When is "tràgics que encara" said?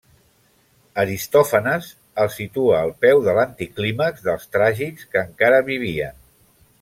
4.57-5.61